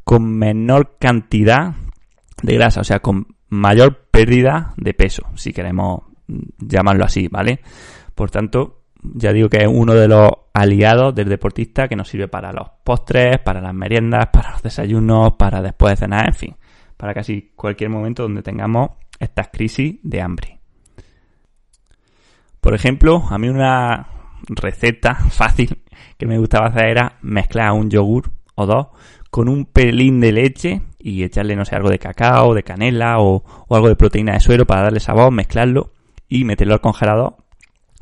[0.05, 1.75] con menor cantidad
[2.41, 6.03] de grasa, o sea, con mayor pérdida de peso, si queremos
[6.59, 7.59] llamarlo así, ¿vale?
[8.15, 12.27] Por tanto, ya digo que es uno de los aliados del deportista que nos sirve
[12.27, 16.55] para los postres, para las meriendas, para los desayunos, para después de cenar, en fin,
[16.97, 20.59] para casi cualquier momento donde tengamos estas crisis de hambre.
[22.59, 24.07] Por ejemplo, a mí una
[24.47, 25.81] receta fácil
[26.17, 28.87] que me gustaba hacer era mezclar un yogur o dos
[29.31, 33.43] con un pelín de leche y echarle, no sé, algo de cacao, de canela o,
[33.67, 35.93] o algo de proteína de suero para darle sabor, mezclarlo
[36.27, 37.37] y meterlo al congelador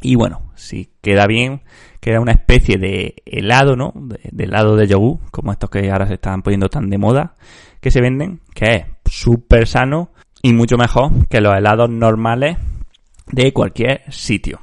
[0.02, 1.62] y bueno, si queda bien,
[2.00, 3.94] queda una especie de helado, ¿no?
[3.96, 7.36] De, helado de yogur, como estos que ahora se están poniendo tan de moda,
[7.82, 12.58] que se venden, que es súper sano y mucho mejor que los helados normales
[13.32, 14.60] de cualquier sitio.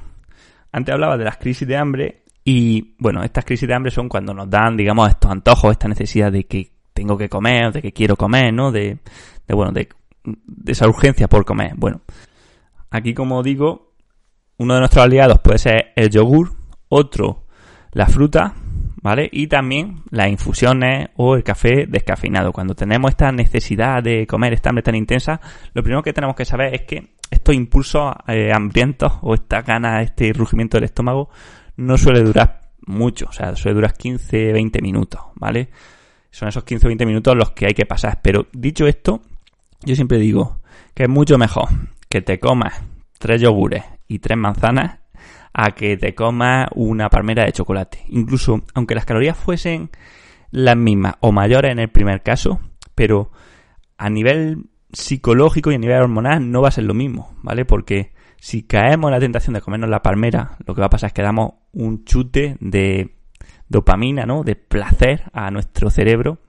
[0.71, 4.33] Antes hablaba de las crisis de hambre y bueno, estas crisis de hambre son cuando
[4.33, 8.15] nos dan, digamos, estos antojos, esta necesidad de que tengo que comer, de que quiero
[8.15, 8.71] comer, ¿no?
[8.71, 8.99] De,
[9.47, 9.89] de bueno, de,
[10.23, 11.73] de esa urgencia por comer.
[11.75, 12.01] Bueno,
[12.89, 13.86] aquí como digo,
[14.57, 16.53] uno de nuestros aliados puede ser el yogur,
[16.89, 17.45] otro
[17.91, 18.53] la fruta,
[19.01, 19.29] ¿vale?
[19.31, 22.51] Y también las infusiones o el café descafeinado.
[22.51, 25.39] Cuando tenemos esta necesidad de comer, esta hambre tan intensa,
[25.73, 30.01] lo primero que tenemos que saber es que estos impulsos eh, hambrientos o esta gana,
[30.01, 31.29] este rugimiento del estómago,
[31.75, 35.69] no suele durar mucho, o sea, suele durar 15, 20 minutos, ¿vale?
[36.29, 38.19] Son esos 15 o 20 minutos los que hay que pasar.
[38.21, 39.21] Pero dicho esto,
[39.81, 40.61] yo siempre digo
[40.93, 41.67] que es mucho mejor
[42.09, 42.81] que te comas
[43.17, 44.99] tres yogures y tres manzanas
[45.53, 48.05] a que te comas una palmera de chocolate.
[48.09, 49.89] Incluso, aunque las calorías fuesen
[50.51, 52.59] las mismas o mayores en el primer caso,
[52.95, 53.31] pero
[53.97, 57.65] a nivel psicológico y a nivel hormonal no va a ser lo mismo, ¿vale?
[57.65, 61.07] Porque si caemos en la tentación de comernos la palmera, lo que va a pasar
[61.07, 63.15] es que damos un chute de
[63.67, 64.43] dopamina, ¿no?
[64.43, 66.39] De placer a nuestro cerebro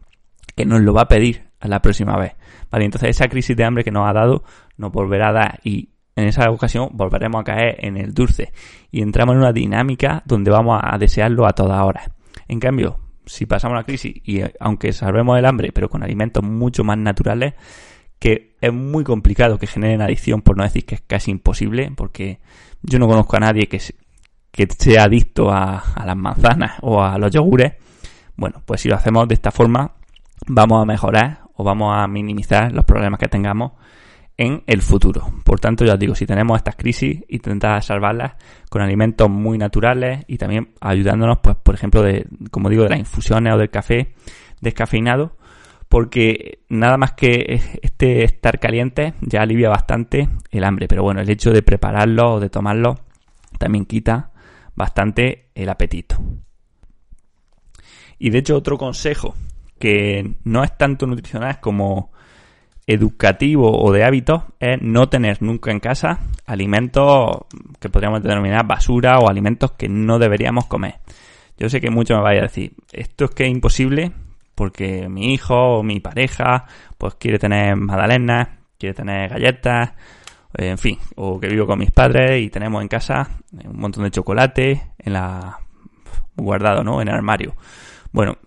[0.55, 2.35] que nos lo va a pedir a la próxima vez,
[2.71, 2.85] ¿vale?
[2.85, 4.45] Entonces esa crisis de hambre que nos ha dado
[4.77, 8.53] nos volverá a dar y en esa ocasión volveremos a caer en el dulce
[8.91, 12.13] y entramos en una dinámica donde vamos a desearlo a toda hora.
[12.49, 16.43] En cambio, si pasamos la crisis y eh, aunque salvemos el hambre, pero con alimentos
[16.43, 17.55] mucho más naturales,
[18.19, 22.41] que es muy complicado que generen adicción, por no decir que es casi imposible, porque
[22.83, 27.75] yo no conozco a nadie que, sea adicto a las manzanas o a los yogures.
[28.35, 29.93] Bueno, pues si lo hacemos de esta forma,
[30.49, 33.73] vamos a mejorar o vamos a minimizar los problemas que tengamos
[34.39, 35.29] en el futuro.
[35.45, 38.35] Por tanto, ya os digo, si tenemos estas crisis, intentad salvarlas
[38.71, 43.01] con alimentos muy naturales y también ayudándonos, pues, por ejemplo, de, como digo, de las
[43.01, 44.15] infusiones o del café
[44.61, 45.37] descafeinado,
[45.89, 51.29] porque nada más que este estar caliente ya alivia bastante el hambre, pero bueno, el
[51.29, 53.01] hecho de prepararlo o de tomarlo
[53.59, 54.31] también quita
[54.77, 56.17] bastante el apetito.
[58.21, 59.35] Y de hecho, otro consejo
[59.81, 62.13] que no es tanto nutricional como
[62.89, 67.43] educativo o de hábitos es no tener nunca en casa alimentos
[67.79, 70.95] que podríamos denominar basura o alimentos que no deberíamos comer.
[71.59, 74.13] Yo sé que muchos me vaya a decir, esto es que es imposible
[74.55, 76.65] porque mi hijo o mi pareja
[76.97, 78.49] pues quiere tener magdalenas,
[78.79, 79.93] quiere tener galletas,
[80.55, 84.11] en fin, o que vivo con mis padres y tenemos en casa un montón de
[84.11, 85.59] chocolate en la
[86.35, 87.03] guardado, ¿no?
[87.03, 87.55] En el armario.
[88.13, 88.39] Bueno,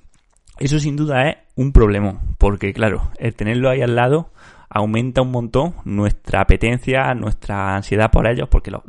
[0.66, 4.32] eso sin duda es un problema, porque claro, el tenerlo ahí al lado
[4.70, 8.82] aumenta un montón nuestra apetencia, nuestra ansiedad por ellos, porque los,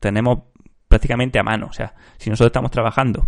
[0.00, 0.40] tenemos
[0.88, 1.66] prácticamente a mano.
[1.66, 3.26] O sea, si nosotros estamos trabajando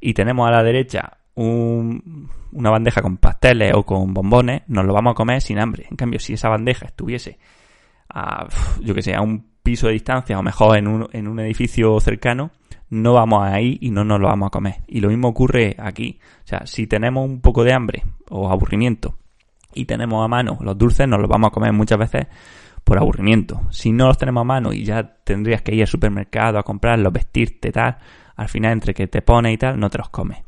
[0.00, 5.12] y tenemos a la derecha una bandeja con pasteles o con bombones, nos lo vamos
[5.12, 5.86] a comer sin hambre.
[5.90, 7.38] En cambio, si esa bandeja estuviese
[8.08, 8.46] a,
[8.80, 11.98] yo que sé, a un piso de distancia o mejor en un, en un edificio
[12.00, 12.50] cercano,
[12.90, 14.82] no vamos a ir y no nos lo vamos a comer.
[14.86, 16.18] Y lo mismo ocurre aquí.
[16.44, 19.16] O sea, si tenemos un poco de hambre o aburrimiento
[19.72, 22.26] y tenemos a mano los dulces, nos los vamos a comer muchas veces
[22.84, 23.62] por aburrimiento.
[23.70, 27.12] Si no los tenemos a mano y ya tendrías que ir al supermercado a comprarlos,
[27.12, 27.98] vestirte, tal,
[28.34, 30.38] al final entre que te pones y tal, no te los comes.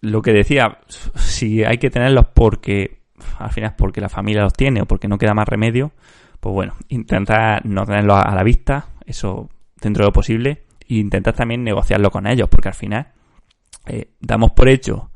[0.00, 0.78] Lo que decía,
[1.16, 3.00] si hay que tenerlos porque
[3.38, 5.90] al final es porque la familia los tiene o porque no queda más remedio,
[6.38, 9.48] pues bueno, intenta no tenerlos a la vista, eso
[9.80, 13.12] dentro de lo posible, intentad también negociarlo con ellos, porque al final
[13.86, 15.10] eh, damos por hecho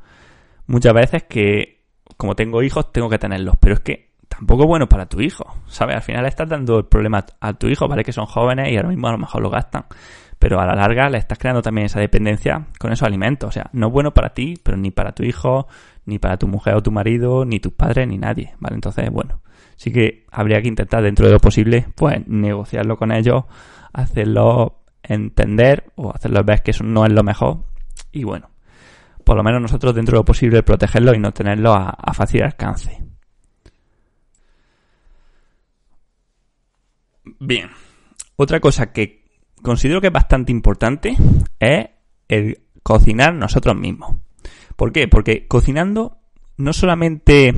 [0.67, 1.81] muchas veces que
[2.17, 5.45] como tengo hijos tengo que tenerlos, pero es que tampoco es bueno para tu hijo,
[5.67, 5.95] ¿sabes?
[5.95, 8.77] Al final le estás dando el problema a tu hijo, vale que son jóvenes y
[8.77, 9.85] ahora mismo a lo mejor lo gastan,
[10.39, 13.69] pero a la larga le estás creando también esa dependencia con esos alimentos, o sea,
[13.73, 15.67] no es bueno para ti, pero ni para tu hijo,
[16.05, 18.75] ni para tu mujer o tu marido, ni tus padres, ni nadie, ¿vale?
[18.75, 19.41] Entonces, bueno,
[19.75, 23.43] sí que habría que intentar dentro de lo posible, pues, negociarlo con ellos,
[23.93, 24.80] hacerlo
[25.11, 27.65] entender o hacerlos ver que eso no es lo mejor
[28.11, 28.49] y bueno,
[29.23, 33.01] por lo menos nosotros dentro de lo posible protegerlo y no tenerlo a, fácil alcance.
[37.39, 37.69] Bien,
[38.35, 39.23] otra cosa que
[39.61, 41.15] considero que es bastante importante
[41.59, 41.89] es
[42.27, 44.17] el cocinar nosotros mismos.
[44.75, 45.07] ¿Por qué?
[45.07, 46.17] Porque cocinando
[46.57, 47.53] no solamente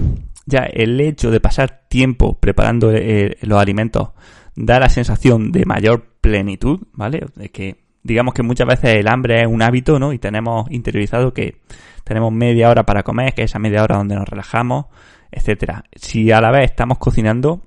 [0.46, 4.10] ya el hecho de pasar tiempo preparando eh, los alimentos
[4.56, 7.26] da la sensación de mayor plenitud, ¿vale?
[7.36, 10.14] De que digamos que muchas veces el hambre es un hábito, ¿no?
[10.14, 11.62] Y tenemos interiorizado que
[12.04, 14.86] tenemos media hora para comer, que es esa media hora donde nos relajamos,
[15.32, 15.86] etcétera.
[15.96, 17.62] Si a la vez estamos cocinando,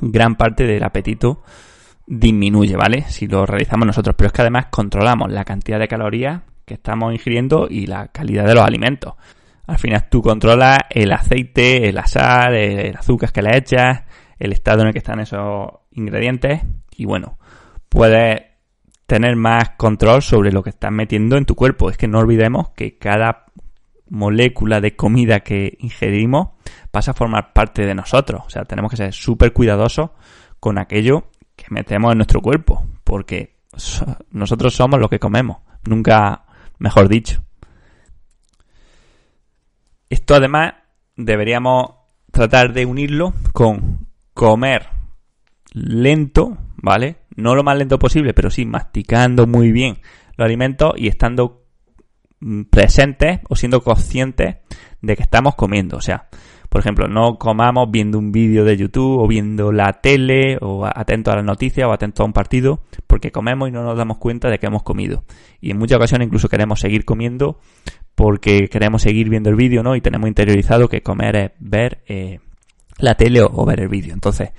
[0.00, 1.42] gran parte del apetito
[2.06, 3.02] disminuye, ¿vale?
[3.08, 7.12] Si lo realizamos nosotros, pero es que además controlamos la cantidad de calorías que estamos
[7.12, 9.14] ingiriendo y la calidad de los alimentos.
[9.66, 14.02] Al final tú controlas el aceite, el sal, el azúcar que le echas,
[14.38, 15.68] el estado en el que están esos
[16.00, 16.62] ingredientes
[16.96, 17.38] y bueno,
[17.88, 18.42] puedes
[19.06, 21.90] tener más control sobre lo que estás metiendo en tu cuerpo.
[21.90, 23.46] Es que no olvidemos que cada
[24.08, 26.50] molécula de comida que ingerimos
[26.90, 28.42] pasa a formar parte de nosotros.
[28.46, 30.10] O sea, tenemos que ser súper cuidadosos
[30.58, 33.56] con aquello que metemos en nuestro cuerpo, porque
[34.30, 36.44] nosotros somos lo que comemos, nunca
[36.78, 37.42] mejor dicho.
[40.08, 40.74] Esto además
[41.16, 41.94] deberíamos
[42.30, 44.99] tratar de unirlo con comer
[45.72, 47.16] lento, ¿vale?
[47.40, 49.98] no lo más lento posible, pero sí masticando muy bien
[50.36, 51.64] los alimentos y estando
[52.40, 54.56] mm, presentes o siendo conscientes
[55.00, 55.96] de que estamos comiendo.
[55.96, 56.28] O sea,
[56.68, 61.32] por ejemplo, no comamos viendo un vídeo de YouTube o viendo la tele o atento
[61.32, 64.48] a las noticias o atento a un partido, porque comemos y no nos damos cuenta
[64.48, 65.24] de que hemos comido.
[65.60, 67.58] Y en muchas ocasiones incluso queremos seguir comiendo
[68.14, 69.96] porque queremos seguir viendo el vídeo, ¿no?
[69.96, 72.38] Y tenemos interiorizado que comer es ver eh,
[72.98, 74.12] la tele o ver el vídeo.
[74.12, 74.50] Entonces,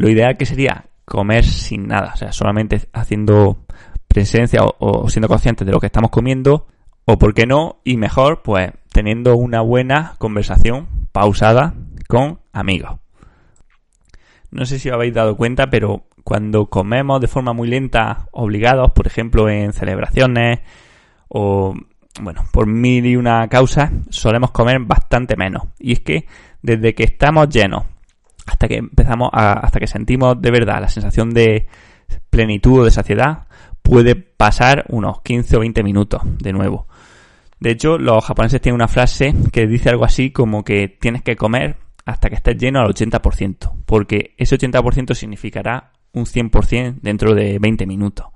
[0.00, 3.66] lo ideal que sería comer sin nada, o sea, solamente haciendo
[4.08, 6.66] presencia o, siendo conscientes de lo que estamos comiendo,
[7.04, 11.74] o por qué no, y mejor, pues teniendo una buena conversación pausada
[12.08, 12.98] con amigos.
[14.50, 18.92] No sé si os habéis dado cuenta, pero cuando comemos de forma muy lenta, obligados,
[18.92, 20.60] por ejemplo, en celebraciones
[21.28, 21.74] o,
[22.22, 25.64] bueno, por mil y una causa, solemos comer bastante menos.
[25.78, 26.26] Y es que
[26.62, 27.84] desde que estamos llenos
[28.60, 31.66] hasta que empezamos a, hasta que sentimos de verdad la sensación de
[32.28, 33.46] plenitud o de saciedad,
[33.80, 36.86] puede pasar unos 15 o 20 minutos de nuevo.
[37.58, 41.36] De hecho, los japoneses tienen una frase que dice algo así como que tienes que
[41.36, 47.58] comer hasta que estés lleno al 80%, porque ese 80% significará un 100% dentro de
[47.58, 48.26] 20 minutos.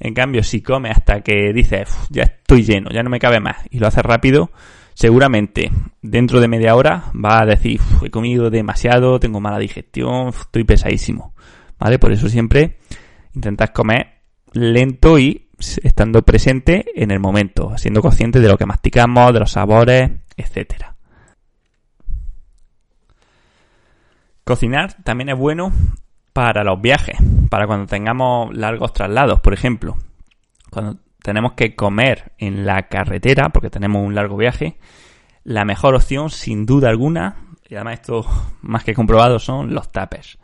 [0.00, 3.58] En cambio, si comes hasta que dices, ya estoy lleno, ya no me cabe más,
[3.70, 4.50] y lo haces rápido,
[4.94, 10.64] seguramente dentro de media hora va a decir, he comido demasiado, tengo mala digestión, estoy
[10.64, 11.34] pesadísimo.
[11.78, 11.98] ¿Vale?
[11.98, 12.78] Por eso siempre
[13.34, 14.20] intentad comer
[14.52, 15.48] lento y
[15.82, 20.96] estando presente en el momento, siendo consciente de lo que masticamos, de los sabores, etcétera.
[24.44, 25.72] Cocinar también es bueno
[26.32, 27.16] para los viajes,
[27.48, 29.96] para cuando tengamos largos traslados, por ejemplo.
[30.70, 34.78] Cuando tenemos que comer en la carretera, porque tenemos un largo viaje,
[35.44, 37.36] la mejor opción, sin duda alguna,
[37.68, 38.26] y además esto
[38.62, 40.38] más que comprobado, son los tapers.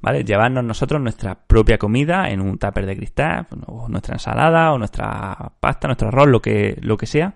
[0.00, 0.24] ¿Vale?
[0.24, 5.52] Llevarnos nosotros nuestra propia comida en un tupper de cristal, o nuestra ensalada, o nuestra
[5.60, 7.34] pasta, nuestro arroz, lo que, lo que sea.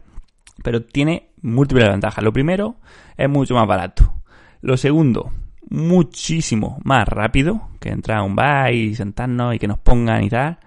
[0.65, 2.25] Pero tiene múltiples ventajas.
[2.25, 2.77] Lo primero,
[3.17, 4.15] es mucho más barato.
[4.63, 5.31] Lo segundo,
[5.71, 10.31] muchísimo más rápido que entrar a un bar y sentarnos y que nos pongan y
[10.31, 10.59] tal.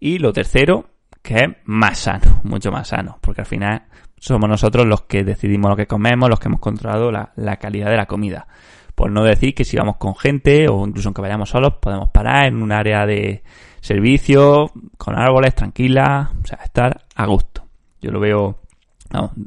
[0.00, 0.86] Y lo tercero,
[1.26, 3.82] que es más sano, mucho más sano, porque al final
[4.16, 7.96] somos nosotros los que decidimos lo que comemos, los que hemos controlado la, calidad de
[7.96, 8.46] la comida.
[8.94, 12.46] Por no decir que si vamos con gente o incluso aunque vayamos solos, podemos parar
[12.46, 13.42] en un área de
[13.80, 17.66] servicio, con árboles, tranquila, o sea, estar a gusto.
[18.00, 18.60] Yo lo veo,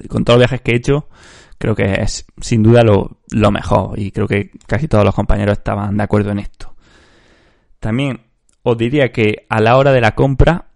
[0.08, 1.08] con todos los viajes que he hecho,
[1.58, 5.58] creo que es sin duda lo, lo mejor y creo que casi todos los compañeros
[5.58, 6.76] estaban de acuerdo en esto.
[7.80, 8.22] También
[8.64, 10.69] os diría que a la hora de la compra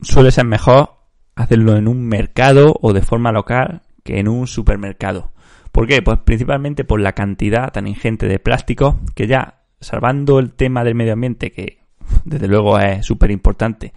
[0.00, 0.96] suele ser mejor
[1.34, 5.32] hacerlo en un mercado o de forma local que en un supermercado.
[5.70, 6.02] ¿Por qué?
[6.02, 10.94] Pues principalmente por la cantidad tan ingente de plástico que ya, salvando el tema del
[10.94, 11.78] medio ambiente, que
[12.24, 13.92] desde luego es súper importante,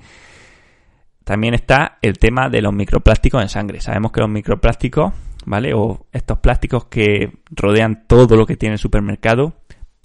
[1.25, 3.81] también está el tema de los microplásticos en sangre.
[3.81, 5.11] Sabemos que los microplásticos,
[5.45, 5.73] ¿vale?
[5.73, 9.53] O estos plásticos que rodean todo lo que tiene el supermercado,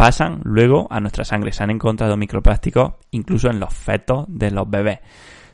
[0.00, 1.52] pasan luego a nuestra sangre.
[1.52, 5.00] Se han encontrado microplásticos incluso en los fetos de los bebés.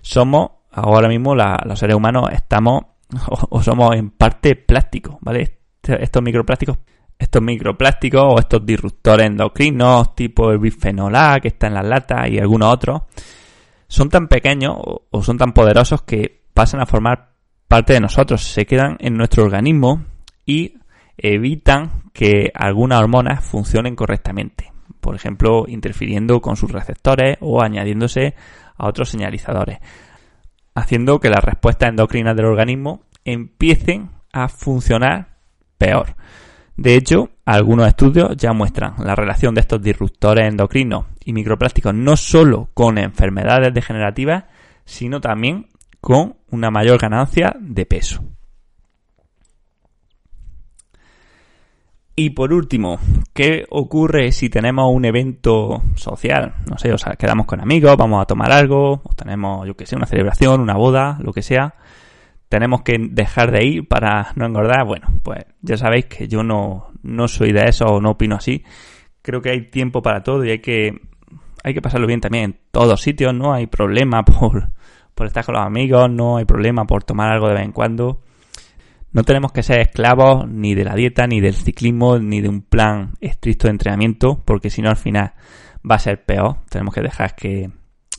[0.01, 2.85] Somos, ahora mismo, los seres humanos estamos
[3.51, 5.43] o, somos en parte plásticos, ¿vale?
[5.43, 6.79] Este, estos microplásticos,
[7.19, 12.31] estos microplásticos o estos disruptores endocrinos tipo el bifenol A que está en las latas
[12.31, 13.03] y algunos otros,
[13.89, 17.33] son tan pequeños o son tan poderosos que pasan a formar
[17.67, 20.05] parte de nosotros, se quedan en nuestro organismo
[20.45, 20.75] y
[21.19, 24.73] evitan que algunas hormonas funcionen correctamente.
[25.01, 28.35] Por ejemplo, interfiriendo con sus receptores o añadiéndose
[28.77, 29.79] a otros señalizadores.
[30.75, 35.37] Haciendo que las respuestas endocrinas del organismo empiecen a funcionar
[35.79, 36.17] peor.
[36.77, 42.17] De hecho, algunos estudios ya muestran la relación de estos disruptores endocrinos y microplásticos no
[42.17, 44.45] solo con enfermedades degenerativas,
[44.85, 45.69] sino también
[46.01, 48.36] con una mayor ganancia de peso.
[52.19, 52.99] Y por último,
[53.35, 56.55] ¿qué ocurre si tenemos un evento social?
[56.67, 59.85] No sé, o sea, quedamos con amigos, vamos a tomar algo, o tenemos, yo que
[59.85, 61.75] sé, una celebración, una boda, lo que sea.
[62.49, 64.87] Tenemos que dejar de ir para no engordar.
[64.87, 68.65] Bueno, pues ya sabéis que yo no, no soy de eso o no opino así.
[69.21, 70.99] Creo que hay tiempo para todo y hay que,
[71.65, 73.35] hay que pasarlo bien también en todos sitios.
[73.35, 74.71] No hay problema por,
[75.15, 78.23] por estar con los amigos, no hay problema por tomar algo de vez en cuando
[79.13, 82.63] no tenemos que ser esclavos ni de la dieta, ni del ciclismo, ni de un
[82.63, 85.33] plan estricto de entrenamiento, porque si no al final
[85.89, 86.59] va a ser peor.
[86.69, 87.71] Tenemos que dejar que,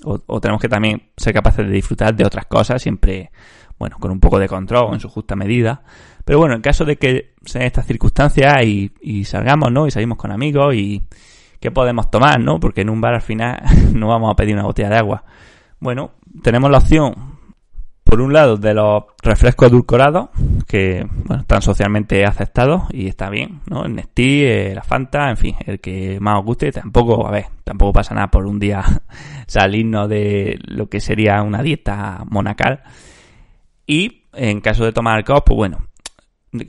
[0.04, 3.32] o, tenemos que también ser capaces de disfrutar de otras cosas, siempre,
[3.78, 5.84] bueno, con un poco de control, en su justa medida.
[6.26, 9.88] Pero bueno, en caso de que sean estas circunstancias y, y salgamos, ¿no?
[9.88, 11.04] Y salimos con amigos y
[11.60, 12.60] ¿qué podemos tomar, no?
[12.60, 13.62] Porque en un bar al final
[13.94, 15.24] no vamos a pedir una botella de agua.
[15.80, 17.37] Bueno, tenemos la opción
[18.08, 20.30] por un lado, de los refrescos edulcorados,
[20.68, 23.86] que bueno, están socialmente aceptados y está bien, ¿no?
[23.86, 27.46] El Nestí, eh, la Fanta, en fin, el que más os guste, tampoco, a ver,
[27.64, 28.84] tampoco pasa nada por un día
[29.48, 32.82] salirnos de lo que sería una dieta monacal.
[33.86, 35.88] Y en caso de tomar alcohol, pues bueno,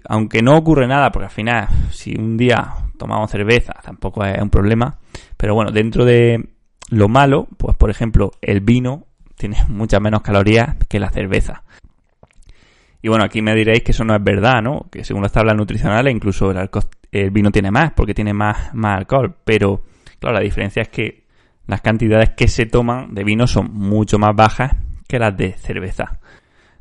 [0.08, 4.50] aunque no ocurre nada, porque al final, si un día tomamos cerveza, tampoco es un
[4.50, 4.98] problema,
[5.36, 6.48] pero bueno, dentro de
[6.90, 9.07] lo malo, pues por ejemplo, el vino
[9.38, 11.62] tiene muchas menos calorías que la cerveza.
[13.00, 14.88] Y bueno, aquí me diréis que eso no es verdad, ¿no?
[14.90, 16.68] Que según las tablas nutricionales, incluso el,
[17.12, 19.36] el vino tiene más, porque tiene más, más alcohol.
[19.44, 19.84] Pero,
[20.18, 21.24] claro, la diferencia es que
[21.68, 24.72] las cantidades que se toman de vino son mucho más bajas
[25.06, 26.18] que las de cerveza.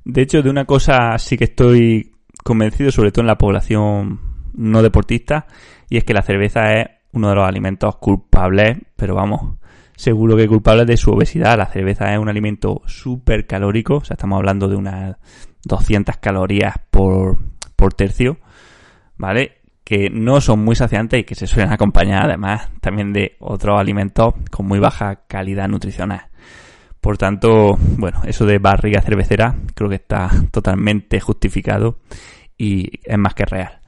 [0.04, 4.22] De hecho, de una cosa sí que estoy convencido, sobre todo en la población
[4.54, 5.46] no deportista,
[5.90, 9.57] y es que la cerveza es uno de los alimentos culpables, pero vamos,
[9.98, 11.58] seguro que culpable de su obesidad.
[11.58, 15.18] La cerveza es un alimento súper calórico, o sea, estamos hablando de unas
[15.66, 17.38] 200 calorías por,
[17.76, 18.38] por tercio,
[19.18, 19.58] ¿vale?
[19.84, 24.36] Que no son muy saciantes y que se suelen acompañar además también de otros alimentos
[24.52, 26.28] con muy baja calidad nutricional.
[27.02, 32.00] Por tanto, bueno, eso de barriga cervecera creo que está totalmente justificado
[32.56, 33.80] y es más que real.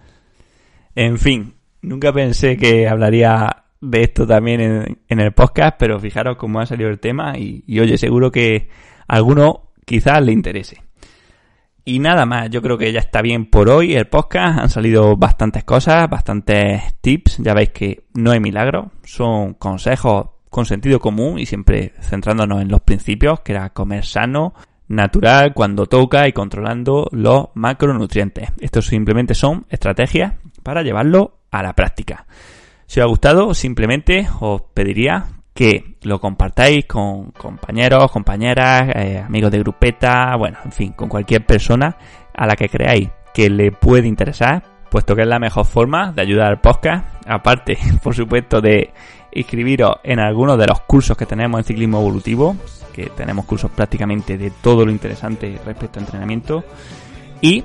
[0.95, 6.59] En fin, nunca pensé que hablaría de esto también en, el podcast, pero fijaros cómo
[6.59, 8.69] ha salido el tema y, oye, seguro que
[9.07, 10.83] a alguno quizás le interese.
[11.85, 14.59] Y nada más, yo creo que ya está bien por hoy el podcast.
[14.59, 17.37] Han salido bastantes cosas, bastantes tips.
[17.39, 22.69] Ya veis que no hay milagro, son consejos con sentido común y siempre centrándonos en
[22.69, 24.53] los principios, que era comer sano,
[24.87, 28.49] natural, cuando toca y controlando los macronutrientes.
[28.59, 32.27] Estos simplemente son estrategias para llevarlo a la práctica.
[32.89, 39.51] Si os ha gustado, simplemente os pediría que lo compartáis con compañeros, compañeras, eh, amigos
[39.51, 41.95] de grupeta, bueno, en fin, con cualquier persona
[42.33, 46.23] a la que creáis que le puede interesar, puesto que es la mejor forma de
[46.23, 48.91] ayudar al podcast, aparte, por supuesto, de
[49.33, 52.55] inscribiros en algunos de los cursos que tenemos en ciclismo evolutivo,
[52.91, 56.63] que tenemos cursos prácticamente de todo lo interesante respecto a entrenamiento,
[57.39, 57.63] y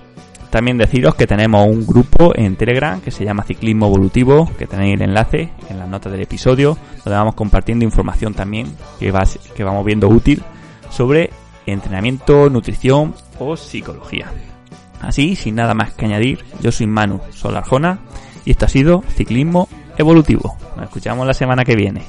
[0.54, 4.94] también deciros que tenemos un grupo en Telegram que se llama Ciclismo Evolutivo, que tenéis
[4.94, 9.12] el enlace en las notas del episodio, donde vamos compartiendo información también que,
[9.56, 10.44] que vamos viendo útil
[10.90, 11.30] sobre
[11.66, 14.30] entrenamiento, nutrición o psicología.
[15.00, 17.98] Así, sin nada más que añadir, yo soy Manu Solarjona
[18.44, 20.56] y esto ha sido Ciclismo Evolutivo.
[20.76, 22.02] Nos escuchamos la semana que viene.